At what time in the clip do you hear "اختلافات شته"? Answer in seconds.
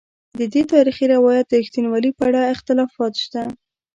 2.55-3.41